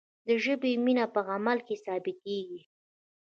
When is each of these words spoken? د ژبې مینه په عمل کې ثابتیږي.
د 0.27 0.29
ژبې 0.43 0.71
مینه 0.85 1.05
په 1.13 1.19
عمل 1.31 1.57
کې 1.67 1.75
ثابتیږي. 1.85 2.61